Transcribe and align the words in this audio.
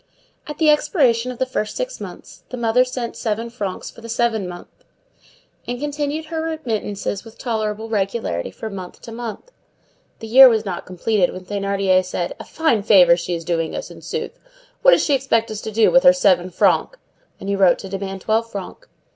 At 0.47 0.57
the 0.57 0.71
expiration 0.71 1.31
of 1.31 1.37
the 1.37 1.45
first 1.45 1.75
six 1.77 2.01
months 2.01 2.43
the 2.49 2.57
mother 2.57 2.83
sent 2.83 3.15
seven 3.15 3.51
francs 3.51 3.91
for 3.91 4.01
the 4.01 4.09
seventh 4.09 4.49
month, 4.49 4.83
and 5.67 5.79
continued 5.79 6.25
her 6.25 6.41
remittances 6.41 7.23
with 7.23 7.37
tolerable 7.37 7.87
regularity 7.87 8.49
from 8.49 8.73
month 8.73 8.99
to 9.03 9.11
month. 9.11 9.51
The 10.17 10.25
year 10.25 10.49
was 10.49 10.65
not 10.65 10.87
completed 10.87 11.31
when 11.31 11.45
Thénardier 11.45 12.03
said: 12.03 12.33
"A 12.39 12.43
fine 12.45 12.81
favor 12.81 13.15
she 13.15 13.35
is 13.35 13.45
doing 13.45 13.75
us, 13.75 13.91
in 13.91 14.01
sooth! 14.01 14.39
What 14.81 14.93
does 14.93 15.03
she 15.05 15.13
expect 15.13 15.51
us 15.51 15.61
to 15.61 15.71
do 15.71 15.91
with 15.91 16.01
her 16.01 16.13
seven 16.13 16.49
francs?" 16.49 16.97
and 17.39 17.47
he 17.47 17.55
wrote 17.55 17.77
to 17.77 17.87
demand 17.89 18.21
twelve 18.21 18.49
francs. 18.51 18.87